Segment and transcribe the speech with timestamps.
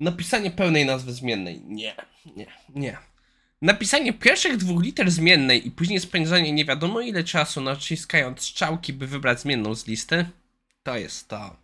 [0.00, 1.60] Napisanie pełnej nazwy zmiennej.
[1.60, 1.94] Nie,
[2.36, 2.98] nie, nie.
[3.62, 9.06] Napisanie pierwszych dwóch liter zmiennej i później spędzanie nie wiadomo ile czasu naciskając strzałki, by
[9.06, 10.28] wybrać zmienną z listy,
[10.82, 11.56] to jest to.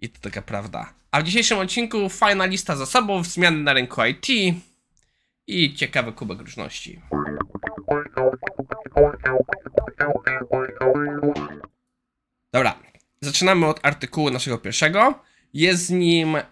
[0.00, 0.92] I to taka prawda.
[1.10, 4.56] A w dzisiejszym odcinku fajna lista zasobów, zmiany na rynku IT
[5.46, 7.00] i ciekawy kubek różności.
[12.52, 12.78] Dobra,
[13.20, 15.29] zaczynamy od artykułu naszego pierwszego.
[15.54, 16.42] Jest nim e,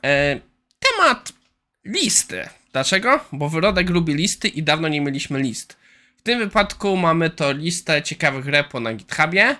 [0.79, 1.33] temat
[1.85, 2.49] listy.
[2.73, 3.21] Dlaczego?
[3.33, 5.77] Bo wyrodek lubi listy i dawno nie mieliśmy list.
[6.17, 9.57] W tym wypadku mamy to listę ciekawych repo na GitHubie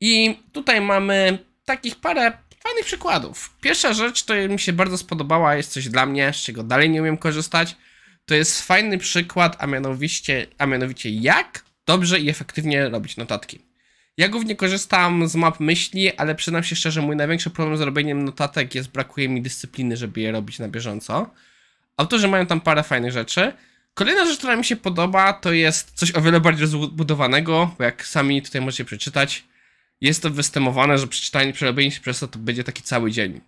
[0.00, 2.32] i tutaj mamy takich parę
[2.62, 3.56] fajnych przykładów.
[3.60, 7.00] Pierwsza rzecz, to mi się bardzo spodobała, jest coś dla mnie, z czego dalej nie
[7.00, 7.76] umiem korzystać.
[8.24, 13.69] To jest fajny przykład, a mianowicie, a mianowicie jak dobrze i efektywnie robić notatki.
[14.20, 18.24] Ja głównie korzystam z map myśli, ale przyznam się szczerze, mój największy problem z robieniem
[18.24, 21.30] notatek jest brakuje mi dyscypliny, żeby je robić na bieżąco.
[21.96, 23.52] Autorzy mają tam parę fajnych rzeczy.
[23.94, 28.06] Kolejna rzecz, która mi się podoba, to jest coś o wiele bardziej rozbudowanego, bo jak
[28.06, 29.44] sami tutaj możecie przeczytać,
[30.00, 33.40] jest to wystymowane, że przeczytanie, przerobienie się przez to, to będzie taki cały dzień.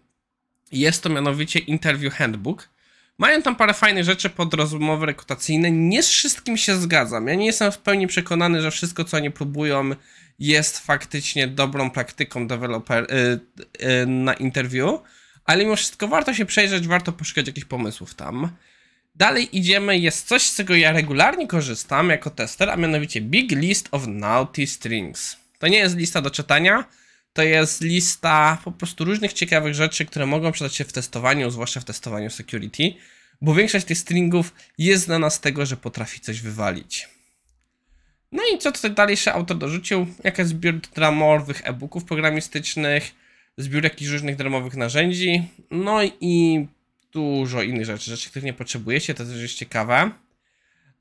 [0.73, 2.69] Jest to mianowicie Interview Handbook.
[3.19, 5.71] Mają tam parę fajnych rzeczy pod rozmowy rekrutacyjne.
[5.71, 7.29] Nie z wszystkim się zgadzam.
[7.29, 9.91] Ja nie jestem w pełni przekonany, że wszystko, co oni próbują,
[10.39, 13.41] jest faktycznie dobrą praktyką deweloper y,
[14.03, 15.01] y, na interview,
[15.45, 18.51] ale mimo wszystko warto się przejrzeć, warto poszukać jakichś pomysłów tam.
[19.15, 23.89] Dalej idziemy, jest coś, z czego ja regularnie korzystam jako tester, a mianowicie Big List
[23.91, 25.37] of Naughty Strings.
[25.59, 26.85] To nie jest lista do czytania,
[27.33, 31.81] to jest lista po prostu różnych ciekawych rzeczy, które mogą przydać się w testowaniu, zwłaszcza
[31.81, 32.95] w testowaniu security,
[33.41, 37.09] bo większość tych stringów jest znana z tego, że potrafi coś wywalić.
[38.33, 40.07] No i co tutaj dalejszy autor dorzucił?
[40.25, 43.15] Jakaś zbiór darmowych e-booków programistycznych,
[43.59, 46.67] zbiór jakichś różnych darmowych narzędzi, no i
[47.13, 50.11] dużo innych rzeczy, rzeczy, których nie potrzebujecie, to też jest ciekawe.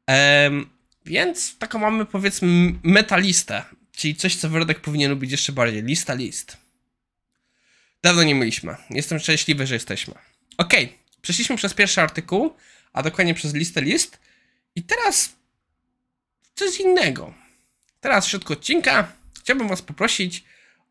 [0.07, 0.66] Ehm,
[1.05, 5.84] więc taką mamy powiedzmy metalistę, czyli coś, co Wrodek powinien lubić jeszcze bardziej.
[5.84, 6.57] Lista list.
[8.03, 8.75] Dawno nie mieliśmy.
[8.90, 10.13] Jestem szczęśliwy, że jesteśmy.
[10.57, 10.74] Ok,
[11.22, 12.53] przeszliśmy przez pierwszy artykuł,
[12.94, 14.19] a dokładnie przez listę list.
[14.75, 15.35] I teraz
[16.56, 17.34] coś innego.
[18.01, 20.44] Teraz w środku odcinka chciałbym Was poprosić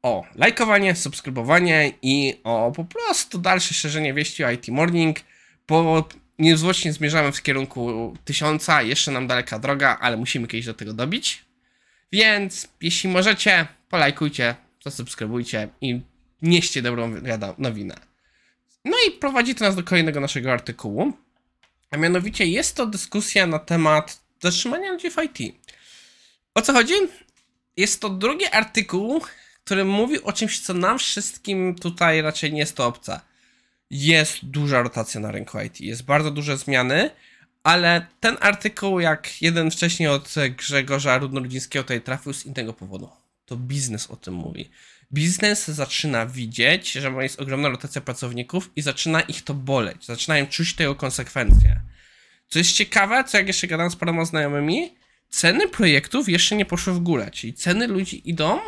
[0.03, 5.21] o lajkowanie, subskrybowanie i o po prostu dalsze szerzenie wieści o IT Morning,
[5.69, 6.09] bo
[6.39, 11.45] niezwłocznie zmierzamy w kierunku tysiąca, jeszcze nam daleka droga, ale musimy kiedyś do tego dobić.
[12.13, 14.55] Więc jeśli możecie, polajkujcie,
[14.85, 16.01] zasubskrybujcie i
[16.43, 17.15] nieście dobrą
[17.59, 17.95] nowinę.
[18.85, 21.13] No i prowadzi to nas do kolejnego naszego artykułu,
[21.91, 25.55] a mianowicie jest to dyskusja na temat zatrzymania ludzi w IT.
[26.55, 26.95] O co chodzi?
[27.77, 29.23] Jest to drugi artykuł,
[29.65, 33.21] który mówi o czymś, co nam wszystkim tutaj raczej nie jest to obca.
[33.91, 37.11] Jest duża rotacja na rynku IT, jest bardzo duże zmiany,
[37.63, 43.09] ale ten artykuł, jak jeden wcześniej od Grzegorza Rudnorudzińskiego tutaj trafił z innego powodu.
[43.47, 44.71] To biznes o tym mówi.
[45.13, 50.07] Biznes zaczyna widzieć, że jest ogromna rotacja pracowników i zaczyna ich to boleć.
[50.07, 51.81] Zaczynają czuć tego konsekwencje.
[52.49, 54.95] Co jest ciekawe, co jak jeszcze gadam z paroma znajomymi,
[55.29, 58.59] ceny projektów jeszcze nie poszły w górę, czyli ceny ludzi idą,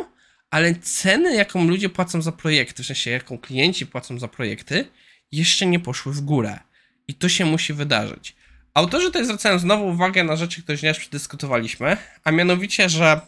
[0.50, 4.84] ale ceny, jaką ludzie płacą za projekty, w sensie jaką klienci płacą za projekty,
[5.32, 6.58] jeszcze nie poszły w górę.
[7.08, 8.36] I to się musi wydarzyć.
[8.74, 13.20] Autorzy tutaj zwracają znowu uwagę na rzeczy, które już przedyskutowaliśmy, a mianowicie, że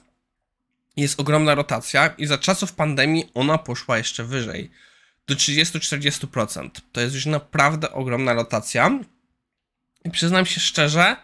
[0.97, 4.71] jest ogromna rotacja i za czasów pandemii ona poszła jeszcze wyżej.
[5.27, 6.71] Do 30-40%.
[6.93, 8.99] To jest już naprawdę ogromna rotacja.
[10.05, 11.16] I przyznam się szczerze,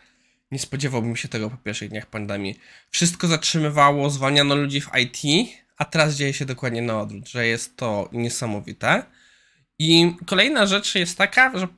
[0.50, 2.60] nie spodziewałbym się tego po pierwszych dniach pandemii.
[2.90, 7.76] Wszystko zatrzymywało, zwalniano ludzi w IT, a teraz dzieje się dokładnie na odwrót, że jest
[7.76, 9.02] to niesamowite.
[9.78, 11.68] I kolejna rzecz jest taka, że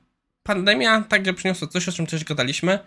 [0.42, 2.78] pandemia także przyniosła coś, o czym też gadaliśmy.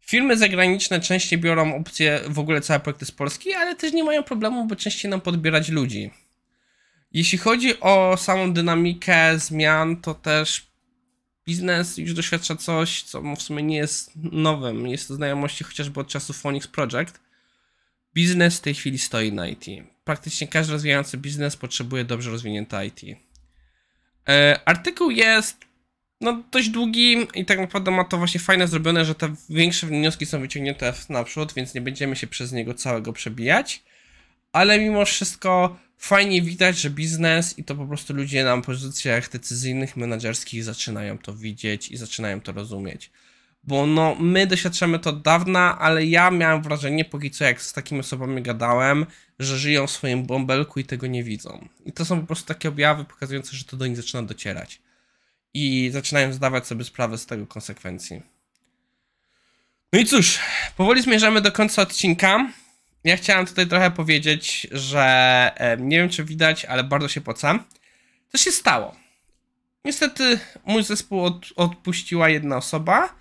[0.00, 4.22] Firmy zagraniczne częściej biorą opcje w ogóle całe projekty z Polski, ale też nie mają
[4.22, 6.10] problemu, by częściej nam podbierać ludzi.
[7.12, 10.68] Jeśli chodzi o samą dynamikę zmian, to też
[11.46, 14.88] biznes już doświadcza coś, co w sumie nie jest nowym.
[14.88, 17.20] Jest to znajomości chociażby od czasu Phonics Project.
[18.14, 19.66] Biznes w tej chwili stoi na IT.
[20.04, 23.00] Praktycznie każdy rozwijający biznes potrzebuje dobrze rozwinięte IT.
[24.28, 25.67] E, artykuł jest
[26.20, 30.26] no, dość długi i tak naprawdę ma to właśnie fajne zrobione, że te większe wnioski
[30.26, 33.82] są wyciągnięte naprzód, więc nie będziemy się przez niego całego przebijać.
[34.52, 39.96] Ale mimo wszystko fajnie widać, że biznes i to po prostu ludzie na pozycjach decyzyjnych,
[39.96, 43.10] menedżerskich zaczynają to widzieć i zaczynają to rozumieć.
[43.64, 47.72] Bo no, my doświadczamy to od dawna, ale ja miałem wrażenie, póki co jak z
[47.72, 49.06] takimi osobami gadałem,
[49.38, 51.68] że żyją w swoim bąbelku i tego nie widzą.
[51.84, 54.80] I to są po prostu takie objawy pokazujące, że to do nich zaczyna docierać.
[55.58, 58.22] I zaczynają zdawać sobie sprawę z tego konsekwencji.
[59.92, 60.38] No i cóż,
[60.76, 62.52] powoli zmierzamy do końca odcinka.
[63.04, 65.02] Ja chciałem tutaj trochę powiedzieć, że
[65.56, 67.64] e, nie wiem czy widać, ale bardzo się pocam.
[68.32, 68.96] Co się stało?
[69.84, 73.14] Niestety mój zespół od, odpuściła jedna osoba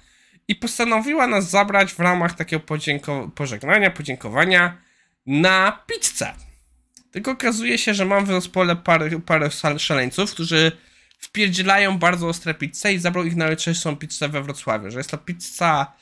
[0.48, 4.78] i postanowiła nas zabrać w ramach takiego podzięko- pożegnania, podziękowania
[5.26, 6.34] na pizzę.
[7.12, 10.72] Tylko okazuje się, że mam w zespole parę, parę szal- szaleńców, którzy
[11.18, 15.18] wpierdzielają bardzo ostre pizze i zabrał ich na najczęstszą pizzę we Wrocławiu, że jest to
[15.18, 15.94] pizza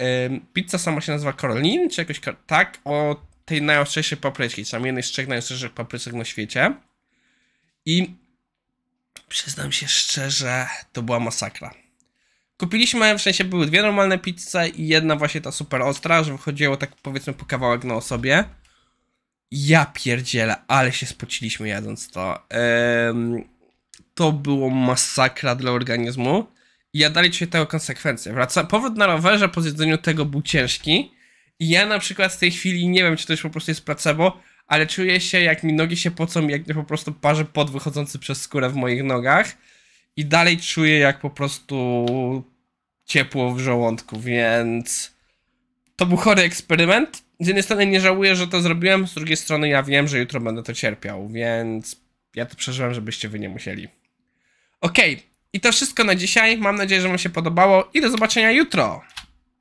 [0.00, 4.86] Ym, pizza sama się nazywa Caroline, czy jakoś tak, o tej najostrzejszej papryczki, czy tam
[4.86, 6.74] jednej z trzech najostrzejszych papryczek na świecie.
[7.86, 8.14] I
[9.28, 11.74] przyznam się szczerze, to była masakra.
[12.58, 16.76] Kupiliśmy, w sensie były dwie normalne pizze i jedna właśnie ta super ostra, że wychodziło
[16.76, 18.44] tak powiedzmy po kawałek na osobie.
[19.50, 22.46] Ja pierdzielę, ale się spociliśmy jadąc to.
[23.10, 23.48] Ym,
[24.16, 26.46] to było masakra dla organizmu.
[26.92, 28.32] I ja dalej czuję tego konsekwencje.
[28.32, 31.10] Wraca, powrót na rowerze po zjedzeniu tego był ciężki.
[31.58, 33.84] I ja na przykład w tej chwili, nie wiem czy to już po prostu jest
[33.84, 38.18] placebo, ale czuję się jak mi nogi się pocą, jak po prostu parzy pot wychodzący
[38.18, 39.56] przez skórę w moich nogach.
[40.16, 42.06] I dalej czuję jak po prostu
[43.04, 45.12] ciepło w żołądku, więc
[45.96, 47.22] to był chory eksperyment.
[47.40, 50.40] Z jednej strony nie żałuję, że to zrobiłem, z drugiej strony ja wiem, że jutro
[50.40, 51.96] będę to cierpiał, więc
[52.34, 53.88] ja to przeżyłem, żebyście wy nie musieli.
[54.80, 56.58] Okej, i to wszystko na dzisiaj.
[56.58, 59.02] Mam nadzieję, że Wam się podobało i do zobaczenia jutro.